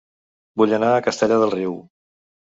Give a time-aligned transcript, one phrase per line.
[0.61, 1.77] Vull anar a Castellar del Riu